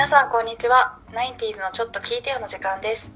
[0.00, 0.96] 皆さんこんにちは。
[1.12, 3.12] ナインティーズのちょっと聞いてよの時間です。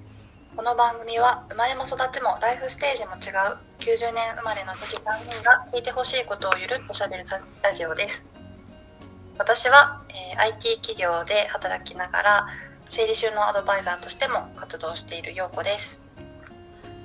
[0.54, 7.24] この番組は生まれも育ちもライフステージも違う90年生まれの時3人が聞いてほしいことをゆるっと喋る
[7.62, 8.26] ラジオです。
[9.38, 12.46] 私は、えー IT 企業で働きながら
[12.84, 16.02] 整理収納アドバイザーとしても活動している陽子です。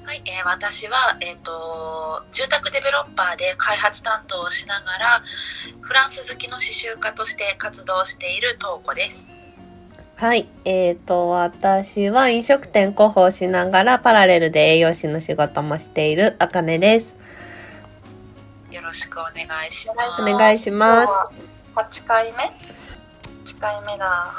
[0.04, 5.23] はい、えー私は、えっ、と、住宅デベロッパーで開発担当をしながら、
[5.79, 9.39] フランス好きの刺繍家として活動している東子です。
[10.19, 10.50] はい。
[10.65, 17.15] えっ、と、私は飲食店広報しながらパラレルで栄養士の仕事もしているあかねです。
[18.69, 20.21] よろしくお願いします。
[20.21, 22.37] お願いします今日は8回目
[23.45, 24.33] ?8 回目だ。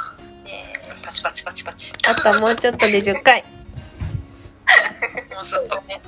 [0.44, 0.64] え
[1.02, 1.94] パチパチパチパチ。
[2.06, 3.42] あともうちょっとで10回。
[5.34, 5.80] もうちょっと。
[5.80, 6.02] ね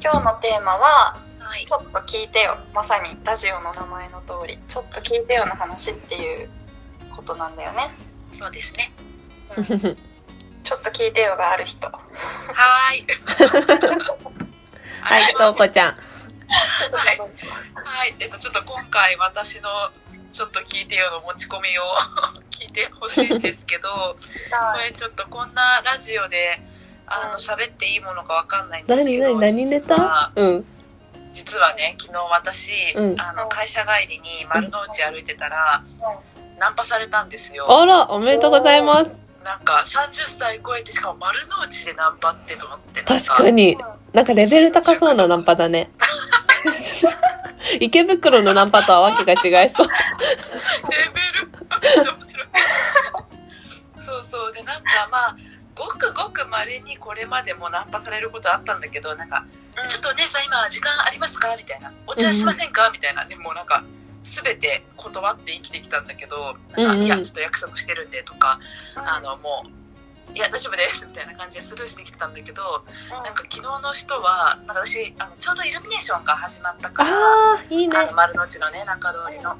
[0.00, 1.74] 今日のテーマははいち。
[1.74, 6.48] ょっと聞いてよまさにラジオの名前の通りちょっと聞いてよの話っていう
[7.10, 8.92] ことなんだよねそうですね。
[10.62, 13.06] ちょっと聞いてよがある人はーい。
[15.00, 15.92] はい、とうこちゃん。
[15.92, 17.18] はい。
[17.18, 18.14] はい。
[18.18, 19.68] えっと、ちょっと今回私の
[20.32, 21.82] ちょっと聞いてよの持ち込みを
[22.50, 24.16] 聞いてほしいんですけど、
[24.72, 26.60] これちょっとこんなラジオで、
[27.06, 30.40] あの、喋っていいものかわかんないんです何けど、何何ネ実はタ？
[30.40, 30.66] うん。
[31.32, 35.82] 実はね昨日私、うんあの会社帰りに丸の内歩いてたら、
[36.58, 39.22] ナンパされたんですよあら、おめでとうございます。
[39.44, 43.76] なんか30歳超えてしかも丸の内でナンパってと思ってなん確かに。
[44.12, 45.90] なんかレベル高そうなナンパだね。
[47.80, 49.86] 池袋のナンパとはわけが違いそう。
[49.86, 49.92] レ
[51.12, 51.50] ベル
[52.12, 52.48] 面白い
[53.98, 55.36] そうそうでなんかまあ
[55.74, 59.44] ごくごくまれにこれまでもナンパされることあったんだけどなんか
[59.88, 63.82] 「ちょっとお姉さん今時間ありますか?」みたいな「お茶しませんか?」みたいなでもなんか
[64.24, 68.58] 全て断って生きてきたんだけど「なんかうんうんいやちょっと約束してるんで」とか
[68.96, 77.10] あのもう「いや大丈夫です」みたいな感じでスルーしてきてたんだけどなんか昨日の人はなんか私あのちょうどイルミネーションが始まったから
[77.68, 78.06] いいねあ。
[78.06, 79.56] の丸の内のね中通りの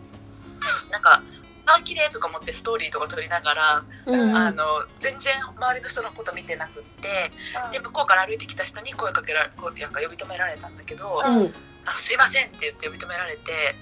[0.91, 1.23] なんか
[1.67, 4.37] あ綺麗とか思ってストーリーとか撮りながら、うんうん。
[4.37, 4.65] あの
[4.99, 7.31] 全然周りの人のこと見てなくって
[7.73, 9.51] で向こうから歩いてきた人に声かけられ
[9.81, 11.55] なんか呼び止められたんだけど「うん。
[11.87, 13.77] あのすいません」って言って呼び止められて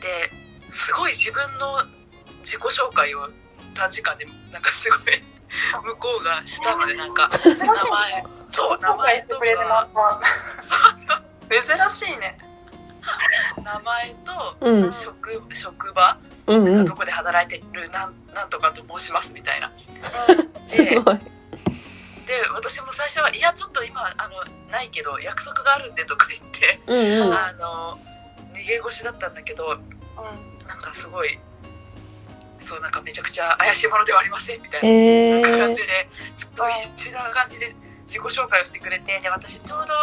[0.00, 0.30] で
[0.70, 1.82] すごい自分の
[2.40, 3.28] 自己紹介を
[3.74, 5.00] 短時間でなんかすごい
[5.84, 10.20] 向こうがしたのでなんか珍しい名前そう名前とくれるナンか
[11.08, 12.38] パ珍しいね
[13.62, 14.90] 名前とうん。
[14.90, 16.18] 職職場？
[16.46, 16.96] うんうんなんかど。
[16.98, 19.72] こで働いてるなんなんとかと申しますみたいな。
[20.66, 21.18] すごい。
[22.26, 27.32] で私も最初は「いやちょっと今あのないけど約束があるんで」とか言って、うんうん。
[27.32, 27.98] あの
[28.66, 29.78] 逃げ腰だったんだけど
[30.66, 31.38] なんかすごい
[32.58, 34.82] そうなんかめちゃくちゃ怪しいものではありませんみたい
[35.40, 35.74] な,、感ー。
[35.74, 37.66] じですごい必死な感じで
[38.08, 39.94] 自己紹介をしてくれてで私ちょうど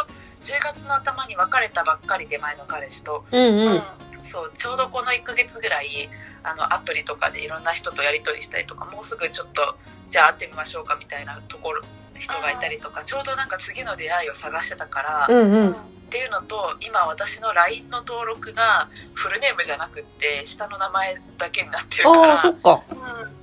[0.41, 3.83] 10月の頭に別れたばっかりで前の彼氏とうんうんうん。
[4.23, 6.09] そうちょうどこの1ヶ月ぐらい
[6.43, 9.75] あのアプリとかでいろんな人とやり取りしたりとかもうすぐちょっと
[10.09, 11.81] じゃあ会ってみましょうかみたいなところ
[12.17, 15.75] 人がいたりとかちょうどなんか次の出会いを探してたから、っうんうん。
[16.13, 22.83] ていうのと今私の LINE の登録がフルネームじゃなくって下の名前だけになってるからそっか。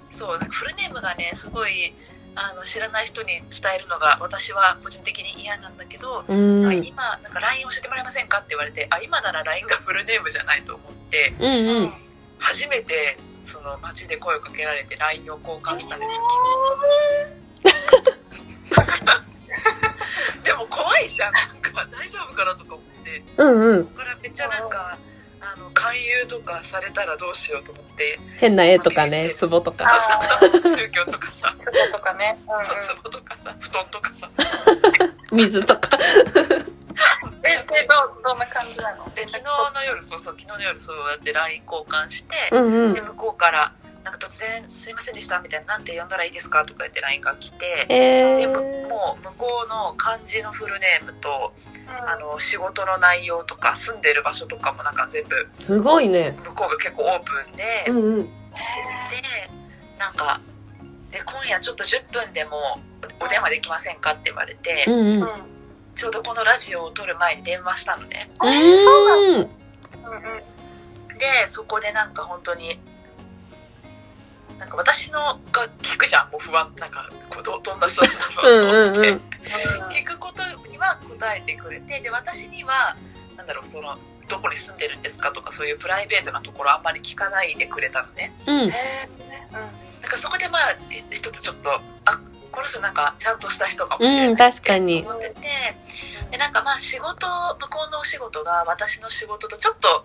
[0.08, 1.92] そうなんかフルネームがねすごい
[2.36, 6.64] あの知らない人に伝えるのが私は個人的に嫌なんだけど、うん。
[6.64, 11.92] うん今なんか LINE 教えてもらえませんかって言われてあ今なら LINE がフルネームじゃないと思ってうん。
[12.38, 16.20] 初めてその街で声をかけられて LINE を交換したんですよ
[20.44, 21.32] でも怖いじゃん
[23.36, 23.84] うんうん。
[23.86, 24.96] これめっちゃなんか
[25.40, 29.86] あの勧誘とかされたらどうしようと思って変な絵とかね、壺とそうか。
[30.76, 34.28] 宗教とかさそことかねそう壺とかさ布団とかさ
[35.32, 35.98] 水とか。
[37.42, 39.08] えでどどんな感じなの？
[39.14, 39.44] で昨日
[39.74, 43.00] の夜そうそう昨日の夜そうやって LINE 交換して、うんうんで。
[43.00, 43.72] 向こうから
[44.04, 48.88] なんか突然「すいませんでした」みたいな「なんて呼んだらいいですか?」とか言って LINE が来て、えでむー。
[48.88, 51.52] もう向こうの漢字のフルネームと
[52.06, 56.36] あの仕事の内容とか住んでる場所とかもなんか全部すごいね。
[56.44, 58.24] 向こうが結構オープンで、うんうん。
[58.24, 58.30] で
[59.98, 60.40] なんか
[61.10, 62.80] で今夜ちょっと10分でも
[63.20, 65.22] お電話できませんかって言われて、うんうん。
[65.22, 65.28] うん
[65.92, 69.34] ちょうどこのラジオを撮る前に電話したのねあそうなんうん。
[69.34, 69.48] うんうん
[71.18, 72.80] でそこでなんか本当に
[74.58, 77.06] なんか私のが聞くじゃんもう不安なんか
[77.44, 79.29] どどんな人なんだろうと思って、うんうん
[79.90, 82.96] 聞くことには答えてくれてで私には
[83.36, 83.98] なんだろうその
[84.28, 88.32] どこに住んでるんですかとかそういうプライベートなところあんまり聞かないでくれたのね。
[88.46, 88.70] うん。
[90.10, 90.76] かそこでまあい
[91.10, 91.70] 一つちょっと
[92.04, 92.20] あ
[92.52, 95.40] この人なんかちゃんとした人かもしれないって思ってて
[96.30, 97.26] でなんかまあ仕事
[97.60, 100.04] 向こうのお仕事が私の仕事とちょっと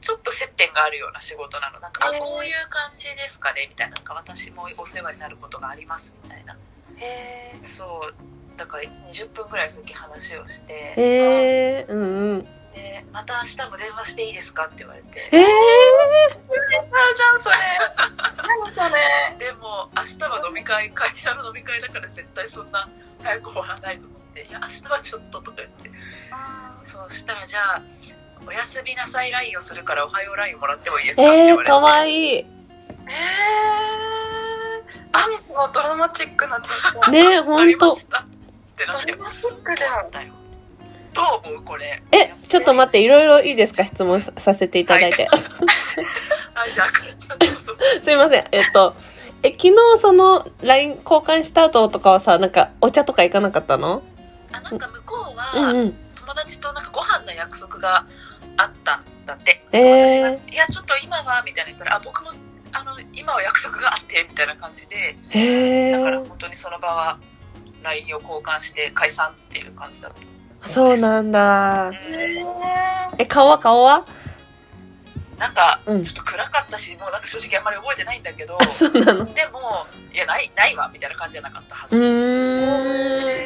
[0.00, 1.78] ちょっと接点があるような仕事なの。
[1.78, 3.96] なんか、あこういう感じですかねみたいな。
[3.96, 6.56] なんか私もお世話になることがありますみたいな
[7.00, 8.14] へえそう
[8.58, 12.42] だから20分ぐらい先話をしてへえうんうん。
[12.74, 15.18] でまた明日も電話していいですかって言われて。
[15.20, 15.44] へえあ
[16.28, 17.56] るじゃんそれ
[18.36, 19.46] 何それ。
[19.46, 22.88] でも明日は飲み会会社の飲み会だから絶対そんな
[23.22, 25.90] 早く終わらないと思って「いや明日はちょっと」とか言って。
[26.84, 27.82] そうしたらじゃあ
[28.46, 31.70] 「おやすみなさい LINE をするからおはよう LINE もらってもいいですか?」ってえー、言われて。
[31.70, 32.36] かわいい。
[32.36, 32.46] えー、
[35.54, 36.70] 何そのドラマチックな展
[37.00, 38.30] 開ねわかりほんってなって。
[38.86, 39.12] ドラマチ
[39.46, 40.32] ックじゃんだよ。
[41.12, 42.02] どう思うこれ。
[42.12, 43.84] えちょっと待っていろいろいいですか？
[43.84, 45.36] 質問ささせていただいて、あ
[46.68, 47.48] じゃああかりちゃんどう。
[47.62, 48.44] ぞ すいません。
[48.52, 48.94] えっと
[49.42, 54.02] え昨日その LINE 交換した後とかはさなんかお茶とか行かなかったの？
[54.52, 55.92] あなんか向こううんはうん。
[56.14, 58.04] 友達となんかご飯の約束が
[58.56, 60.06] あったんだって、えー。
[60.06, 62.30] 私が「いやちょっと今は」みたいな言ったら「あ僕も
[62.72, 65.16] あの今は約束があって」みたいな感じで
[65.92, 67.18] だから本当にその場は
[67.82, 70.68] LINE を交換して解散っていう感じだった。
[70.68, 71.88] そうなんだ。
[71.88, 71.94] うん。
[71.94, 72.44] え
[73.18, 73.58] え顔は？
[73.58, 74.04] 顔は？
[75.38, 76.02] なんかうん。
[76.02, 79.24] ちょっと暗かったしもうなんか正直あんまり覚えてないんだけど そうなの？
[79.32, 81.96] でもいやないないわみたいな感じじゃなかったはうず、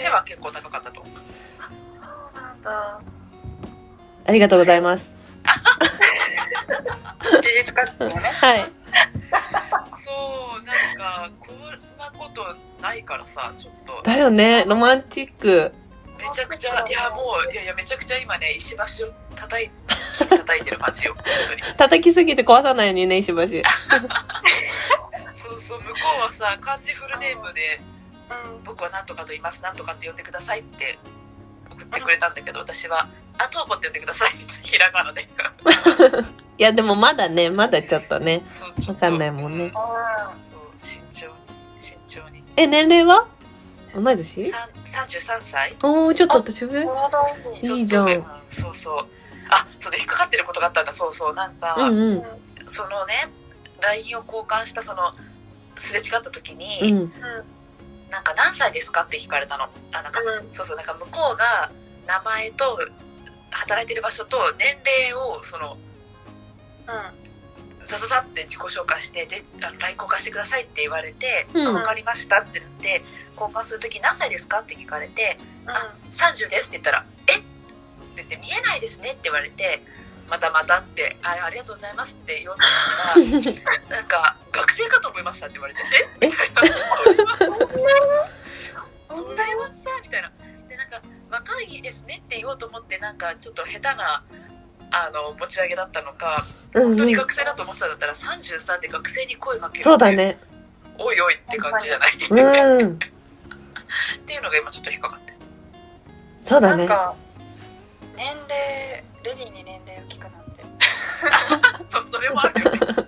[0.02, 1.14] 背は結構高かったと思う。
[1.94, 3.00] そうなんだ。
[4.26, 5.08] ありがとうございます。
[7.40, 8.30] 事実確認ね。
[8.40, 8.72] はい
[10.02, 10.10] そ
[10.60, 11.60] うなんかこん
[11.98, 14.02] なことないからさちょっと。
[14.02, 15.72] だよねロマンチック。
[16.18, 19.70] めちゃくちゃいやもういやいやめちゃくちゃ今ね石橋を叩い
[20.16, 23.34] 叩いてる感じよ本当に叩きすぎて壊さないようにね石橋。
[25.36, 27.80] そうそう向こうはさ漢字フルネームで
[28.30, 30.98] うん「僕は何とかと言います何とかって呼んでください」って
[31.70, 33.08] 送ってくれたんだけど私は
[33.38, 35.28] 「あとうぼって呼んでください」みたいなひらがなで
[36.56, 38.42] いやでもまだねまだちょっとね
[38.88, 39.66] わかんないもんね。
[39.66, 39.72] う
[40.36, 41.32] そう慎重に。
[41.76, 43.26] 慎重にえ年齢は？
[43.94, 44.44] 同い年？
[44.44, 44.68] さん
[45.06, 47.86] 33歳おおちょっと年上いい。
[47.86, 48.08] じゃん。
[48.08, 49.06] うんそうそう。
[49.50, 50.92] あそうで引っかかってることがあったんだ。
[50.92, 51.34] そうそう。
[51.34, 52.22] なんか、うんうん。
[52.68, 53.14] そのね
[53.80, 55.12] LINE を交換したその
[55.76, 57.12] すれ違った時に、うん。
[58.10, 59.64] なんか何歳ですかって聞かれたの。
[59.92, 60.20] あなんか、
[60.52, 60.76] そうそう。
[60.76, 61.70] なんか向こうが
[62.06, 62.78] 名前と
[63.50, 64.76] 働いてる場所と年
[65.08, 65.76] 齢をその
[67.86, 71.66] ザザザって自己紹介してであの LINE 交換してくださいって言われて、うん。
[71.68, 73.02] あ分かりましたってなって
[73.38, 77.44] 交換する時何歳ですかって聞かれてあ30ですって言ったら「えっ?」て
[78.16, 79.82] 言って「見えないですね」って言われて
[80.28, 85.80] 「またまた」ってあ「ありがとうございます」って言おうと思ったら なんか「学生かと思いました」って言われて
[86.22, 86.76] 「えみたいな。
[86.76, 88.28] それは
[89.08, 90.32] それはさみたいな。
[90.68, 94.24] でなんか「若いですね」って言おうと思ってなんかちょっと下手な
[94.96, 96.44] あの持ち上げだったのか
[96.74, 99.84] うん本当にうん学生だと思ってたんだったら33で学生に声かける。
[99.84, 100.38] そうだね。
[100.98, 102.98] おいおいって感じじゃない、っうん。
[102.98, 105.34] ていうのが今ちょっと引っかかって。
[106.44, 106.76] そうだね。
[106.78, 107.14] なんか
[108.16, 110.62] 年齢レディーに年齢を聞くなんて。
[111.90, 112.78] そうそれもあるよね。
[112.78, 113.02] そう。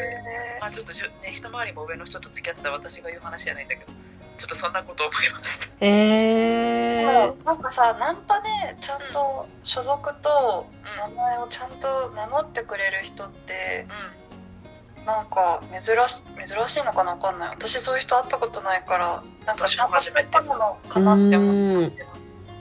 [0.00, 3.92] へまあちょっとじゅ、ね、一回りも上の人と付き合ってた私が言う話じゃないんだけど
[4.36, 5.66] ちょっとそんなこと思いました。
[5.80, 8.48] えー、なんかさナンパで
[8.80, 10.66] ちゃんと所属と
[10.98, 15.06] 名う前をちゃんと名乗ってくれる人ってんうん。
[15.06, 17.48] なんか珍し珍しいのかなわかんない。
[17.50, 22.16] 私そういう人会ったことないからなんか私も初めてナンパなのかなって思っちゃうけど。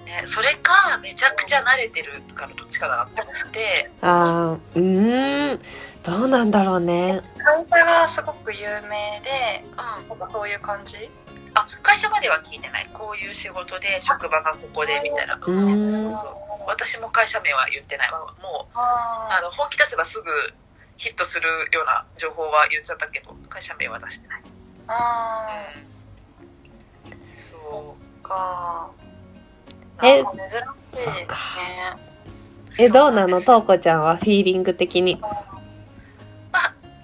[0.06, 3.92] ね、それかめちゃくちゃ慣れてるかのどっちかだなって思って。
[4.02, 5.60] あーうーん。
[6.04, 7.24] どうなんだろうね。
[7.44, 9.66] 会社がすごく有名で
[10.04, 10.10] うん。
[10.10, 11.10] なんかそういう感じ？
[11.56, 12.90] あ会社までは聞いてない。
[12.94, 15.36] こういう仕事で職場がここでみたいな。
[15.36, 15.92] うーん。
[15.92, 16.36] そうそう
[16.68, 18.12] 私も会社名は言ってない。
[18.12, 20.30] もうああの本気出せばすぐ
[20.98, 24.42] ヒットするような情報は言っちゃったけど会社名は出してない、
[24.88, 25.48] あ
[27.06, 28.28] うん、そう。
[28.28, 28.92] か。
[30.02, 30.58] え珍しい
[31.18, 31.28] ね。
[32.80, 33.40] えどうなの？
[33.40, 35.22] そとうこちゃんはフィーリング的に。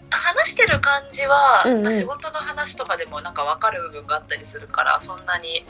[0.09, 1.83] 話してる感じは、うんうん。
[1.83, 5.65] まあ仕事の話とかでもなんか分かる部分があったりするからそんなに、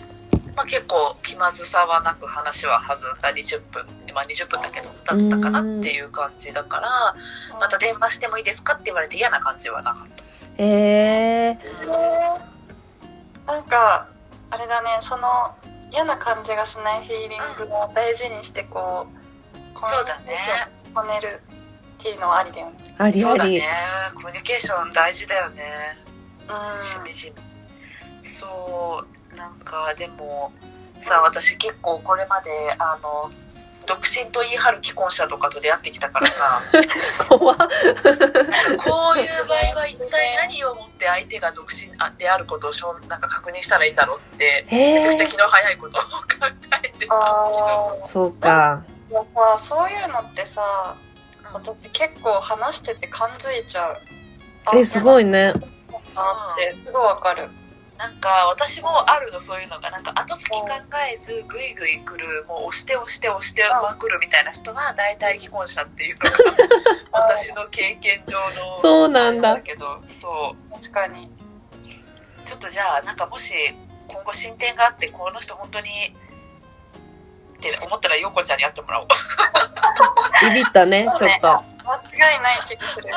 [0.56, 7.16] まあ、結構気まずさはなく話は弾んだ20分まあ20分だけどだったかなっていう感じだから
[7.60, 10.24] また電話してもいいですかって言われて嫌な感じはなかった。
[10.58, 11.88] えー、
[13.48, 14.10] なんか
[14.50, 15.24] あれだねその
[15.92, 20.38] 嫌な感じがしないフィーリングを大事にしてこうそうだね。
[20.94, 21.42] こねる
[21.98, 22.78] っていうのはありだよね。
[22.98, 23.22] ありあり。
[23.22, 23.64] そうだね。
[24.14, 25.64] コミュニケーション大事だよね。
[26.06, 26.11] うん
[26.79, 27.31] しみじ
[28.24, 28.27] み。
[28.27, 29.03] そ
[29.34, 30.51] うなんかでも
[31.00, 33.31] さ私結構これまであの
[33.88, 36.62] 独身と言い張る既婚者とかと出会ってきたからさ。
[37.27, 37.58] 怖っ。
[37.58, 45.27] なんかこういう場合は一体何をもって相手が独身あであることを証なんか確認したらいいんだろうってへめちゃくちゃえ。
[45.27, 46.10] 気の早いことを考
[46.48, 47.13] えてたんだけど。
[48.03, 48.84] あそうか。
[49.12, 50.96] やさそういうのってさ
[51.50, 51.53] うん。
[51.53, 53.98] 私結構話してて感づいちゃう。
[54.65, 55.53] あえ、すごいね。
[56.15, 57.50] なってすごいわかる。
[57.98, 59.91] なんか私もあるのそういうのが。
[59.91, 60.68] なんか後先考
[61.13, 62.46] えずグイグイ来る。
[62.48, 66.15] もう押して押して押してまくるみたいな人は大体既婚者っていう。
[66.18, 66.30] の
[67.13, 69.60] が私の経験上のそうなんだ。
[69.62, 70.01] けど。
[70.08, 70.72] そう。
[70.74, 71.30] 確かに。
[72.44, 73.53] ちょっとじゃあなんかもし
[74.08, 75.89] 今後進展があってこの人本当に
[77.58, 79.08] って思ったら陽子ちゃんに会ってもらおう。
[80.50, 81.63] ビビったね、ちょっと。
[81.84, 83.10] 間違いない気がする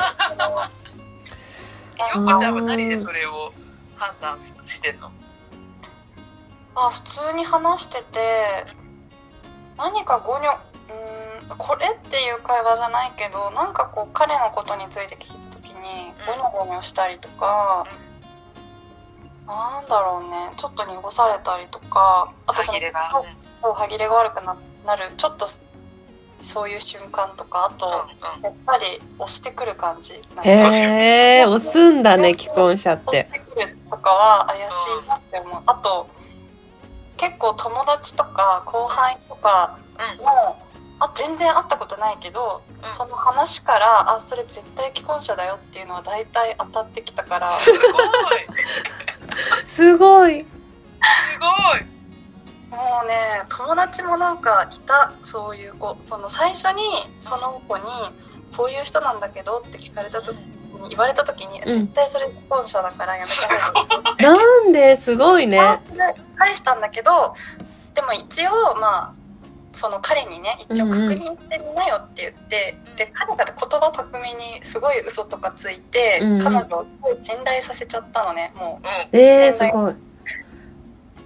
[2.15, 3.53] 陽子ちゃんは何でそれを
[3.95, 5.11] 判断してんの？
[6.75, 8.19] あ普通に話してて
[9.77, 15.73] 何かゴニョうーんこれっていう会話じゃないけどなんかこう彼のことについて聞いた時に
[16.25, 17.85] ゴニョゴニョしたりとか、
[19.47, 23.23] なんだろうねちょっと濁されたりとかあとその歯切れが、そう
[23.61, 25.45] そう歯切れが悪くななるちょっと
[26.45, 28.43] そういう瞬間とかあと、うんうん。
[28.43, 32.99] やっぱり押してくる感じへえ、押すんだね、既婚者っ。
[33.05, 36.09] 押しててくるとかは怪しいなって思う、あと
[37.17, 39.77] 結構友達とか後輩とか
[40.19, 40.25] うん。
[40.25, 40.61] も、
[40.99, 42.91] あ全然会ったことないけど、うん。
[42.91, 47.51] その話からあそれ絶対既婚者だよっていうのは大体当たってきたから。
[47.53, 47.81] すごい。
[49.67, 50.45] すごい。
[50.45, 51.94] すごい
[52.75, 53.15] もうね
[53.49, 55.97] 友達もなんかいたそういう子。
[56.01, 56.81] その最初に
[57.19, 57.83] その子に
[58.55, 61.63] 「こういう人なんだけど」って聞かれた時に言われた時に、ん。
[61.63, 64.23] 絶対それ既婚者だからやめた方がいい。
[64.23, 64.97] なんで？
[64.97, 65.79] すごいね。
[66.37, 67.33] 返したんだけど
[67.93, 69.13] でも一応まあ
[69.71, 76.31] その彼にね一応確認してみなよって言って、うんで彼が言葉巧みにすごい嘘とかついて、うん。
[76.33, 76.85] うん彼女を
[77.19, 78.87] 信頼させちゃったのねもう。
[78.87, 79.95] うんえー、すごい。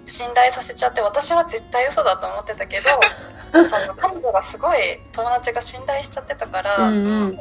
[0.10, 2.90] 信頼させちゃって私は絶対嘘だと思ってたけど
[3.68, 7.40] その彼女がすごい友達が信頼しちゃってたから、うんうん。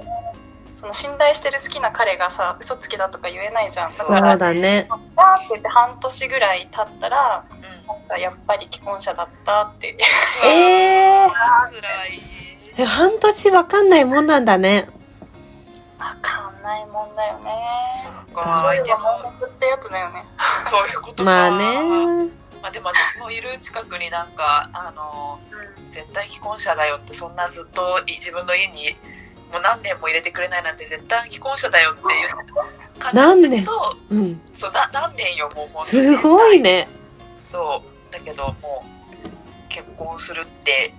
[0.75, 3.89] その信頼してる好きな彼がさ嘘つきだとか言えないじゃん。
[3.89, 4.87] だそうからだね。
[4.89, 4.99] あっ
[5.41, 7.61] て言って半年ぐらい経ったらうん。
[7.87, 9.97] なんかやっぱり既婚者だったって
[10.45, 12.21] えー、辛い
[12.79, 14.89] え半年わかんないもんなんだね。
[15.99, 17.89] わかんないもんだよね。
[18.43, 18.59] か。
[18.63, 20.25] そういうの相手も盲目ってやつだよね。
[20.71, 21.25] そういうことか。
[21.25, 22.31] まあね。
[22.63, 25.39] まあでも私もいる近くになんかあの
[25.91, 28.97] 絶対既婚者だよってそんなずっと自分の家に
[29.53, 33.73] もう何年も入れてくれないなんて絶対既婚者だよっていう感じなんだけど
[34.11, 34.41] うん。
[34.53, 36.89] そうな何年よもう本当にすごいね。
[37.39, 38.85] そうだけども
[39.25, 39.29] う
[39.69, 40.93] 結婚するって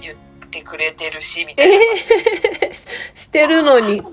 [0.00, 0.14] 言っ
[0.50, 4.00] てくれてるしみたいな、えー、してるのに。
[4.00, 4.10] も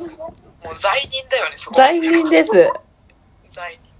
[0.72, 2.51] う罪人だよねそこ罪人です。
[3.50, 3.91] 罪人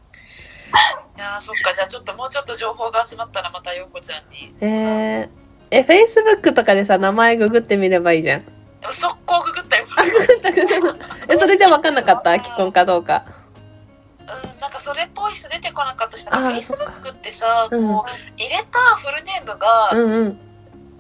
[1.11, 5.30] いやーそっかじゃあちょっともうちょっと情報が集まったらまた陽子ちゃんにえー、
[5.72, 8.44] え、Facebook とかでさ、名前ググってみればいいじゃん。
[8.92, 10.12] 速攻ググったよそれ
[11.30, 12.38] え、それじゃわかんなかった？
[12.44, 13.24] 既婚かどうか。
[14.20, 18.10] うんなんかそれっぽい人出てこなかったしあーなんか Facebook ってさうんこう
[18.42, 20.40] 入れたフルネームがうんうん。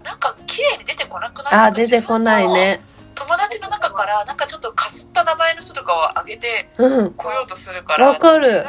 [0.04, 1.54] なんか綺麗に出てこなくない？
[1.68, 2.82] あ出てこないね。
[3.16, 7.14] 友達の中からなんかちょっとかすった名前の人とかを挙げてうん。
[7.14, 8.66] 来ようとするからわかる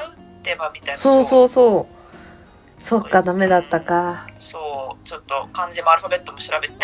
[0.51, 2.83] 違うってばみたいなそうそうそう。
[2.83, 4.27] そっか、ダメだったか。
[4.35, 6.75] そうちょっと漢字もアルファベットも調べて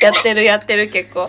[0.02, 1.28] やってるやってる結構。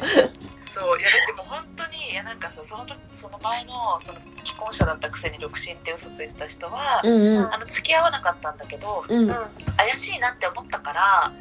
[0.74, 7.54] そういやだってもう本当にいやなんかさその時その前のその既婚者だったくせに独身って嘘ついてた人は、うんうん。
[7.54, 9.36] あの付き合わなかったんだけどうんうん。
[9.76, 11.32] 怪しいなって思ったから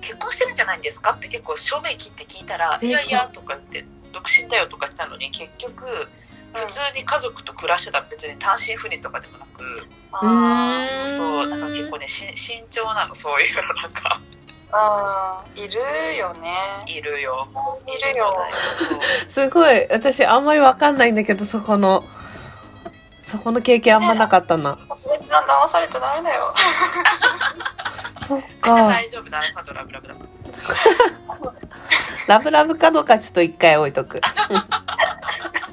[0.00, 6.08] 結婚してるんじゃないんですかって結構正面切って聞いたら「えいやいや」とか言って「独身だよ」とか言ったのに結局
[6.54, 9.86] 普通に家族と暮らしてた別に単身赴任とかでもなく。
[10.10, 14.20] あうんそうそうなんか結構ねし 慎重なのそういうのなんか。
[14.72, 15.64] ーあー。
[15.64, 16.84] いるよね。
[16.86, 17.48] いるよ。
[17.86, 18.34] いるよ。
[19.28, 19.86] すごい。
[19.90, 22.04] 私あんまりわかんないんだけど、そこの、
[23.22, 24.78] そこの経験あんまなかったな。
[25.02, 26.54] それじゃ騙されちゃダメだよ。
[28.26, 28.72] そっか。
[28.88, 30.14] 大丈夫だあれさんとラブラブだ
[32.26, 34.20] ラブラブかどうかちょっと一回置いとく。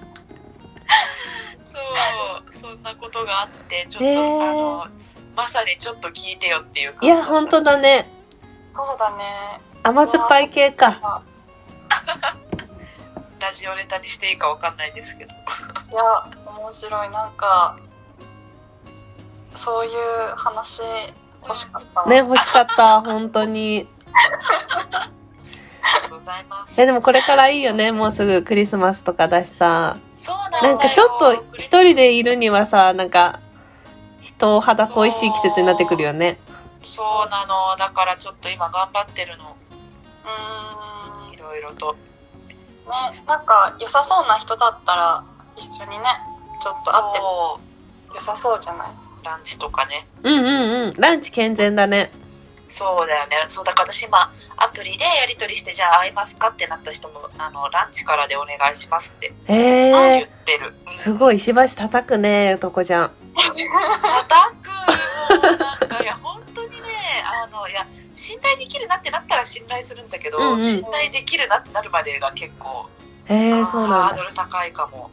[2.52, 4.88] そうそんなことがあってちょっと、へーあの
[5.36, 8.10] まさにちょっと聞いてよっていう感いや、本当だね。
[8.74, 9.24] そうだね
[9.84, 11.22] 甘酸っぱい系か。
[13.40, 15.32] ラジオネタにしていいかわかんないですけど。
[15.32, 15.36] い
[15.94, 16.04] や
[16.46, 17.78] 面白いなんか
[19.56, 20.82] そういう話
[21.44, 23.88] 欲しかったわね、欲しかった、本当に。
[24.92, 25.10] あ
[26.00, 26.82] りがとうございます。
[26.82, 29.98] え、でもこれからいいよね、もうすぐクリスマスとかだしさ。
[30.14, 33.40] そうなんかちょっと一人でいるにはさ、なんか、
[34.22, 36.40] 人肌恋しい季節になってくるよね。
[36.82, 37.76] そうなの。
[37.78, 39.56] だからちょっと今頑張ってるの。
[40.26, 41.94] うーんいろいろと。
[41.94, 42.00] ね
[43.28, 45.24] なんか良さそうな人だったら
[45.58, 46.04] 一緒にね
[46.62, 49.26] ちょっと会って良さそうじゃない、う。
[49.26, 50.08] ランチとかね。
[50.24, 50.94] うんうんうん。
[50.98, 52.12] ランチ健全だね。
[52.76, 53.38] そうだよね。
[53.48, 60.74] そうだから私今アプリでやり取りしてじゃあ会いますかってなった人もあのランチからでお願いしますってえ言えってる。
[60.88, 63.12] うんー、すごい、石橋叩くね、とこじゃん。
[63.36, 64.70] 叩く
[65.48, 66.78] もうなんかいや本当にね
[67.24, 72.90] あのいや信頼できるなってなったら信頼するんだけど、うんうん信頼できるなってなるまでが結構
[73.30, 73.86] ええー、そう。
[73.86, 75.10] ハードル高いかも。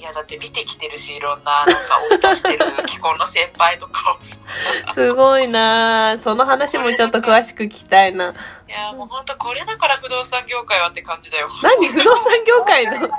[0.00, 4.39] いやだって見てきてるしいろんななんか追い出してる 既婚の先輩とかを
[4.94, 6.16] すごいな。
[6.18, 8.30] その話もちょっと詳しく聞きたいな。
[8.68, 11.48] いやもう本当これだから不動産業界はって感じだよ。
[11.62, 11.88] 何？
[11.88, 13.10] 不動産業界の？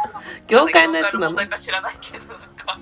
[0.47, 1.31] 業界のやつなの？
[1.31, 2.27] 業界か知らないけど。
[2.27, 2.77] なんか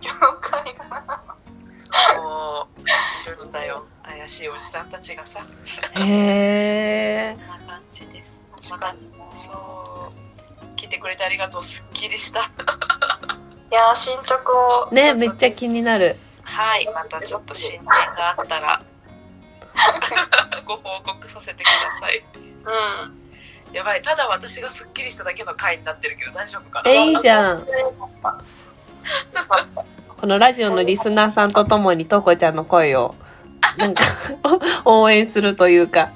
[0.00, 1.20] 業界が
[2.14, 2.68] そ
[3.28, 3.84] ういるんだよ。
[4.02, 5.40] 怪しいおじさんたちがさ。
[6.00, 8.40] へえこんな感じです。
[8.70, 11.64] 確かにねそう聞いてくれてありがとう。
[11.64, 12.40] すっきりした。
[12.40, 12.42] い
[13.74, 16.16] やー進捗をねめっちゃ気になる。
[16.46, 18.82] はいまたちょっと進展があったら
[20.64, 23.26] ご報告させてくださいうん
[23.72, 26.90] やばいただ私がすっきりしただけの回になってるけど大丈夫かな？
[26.90, 27.66] え、いいじゃん。
[30.20, 33.14] このラジオのリスナーさんとともにとこちゃんの声を、
[33.76, 34.02] なんか、
[34.86, 36.10] 応援するというか。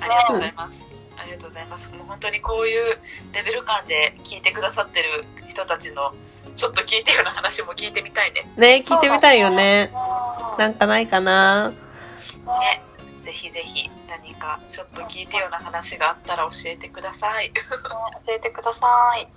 [0.00, 0.86] ありがとうございます。
[1.16, 1.90] ありがとうございます。
[1.92, 2.98] もう本当にこういう
[3.32, 6.12] レベル感で聞いてくださってる人たちの
[6.54, 8.50] ちょっと聞いてような話も聞いてみたいね。
[8.56, 9.90] ね聞いてみたいよね。
[9.92, 11.70] うんなんかないかな？
[11.70, 12.82] ね。
[13.22, 17.50] ぜひぜひ何かちょっと聞いてような話があったら教えてください。
[17.52, 18.86] 教えてくださ
[19.18, 19.28] い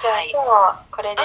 [0.00, 1.22] じゃあ、はい今日はこれで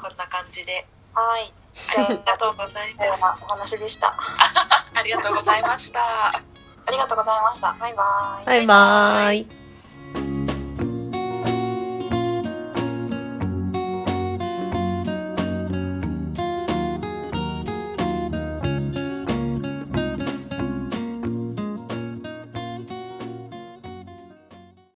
[0.00, 0.86] こんな感じで。
[1.14, 1.52] はい
[1.96, 3.24] ありがとうございます。
[3.42, 4.14] お話でした
[4.94, 6.00] ありがとうございました。
[6.28, 6.42] あ
[6.90, 9.61] りがとうございましたバイバイバイバーイ。